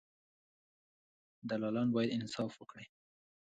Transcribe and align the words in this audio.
دلالان 1.49 1.87
باید 1.95 2.13
انصاف 2.17 2.51
وکړي. 2.57 2.85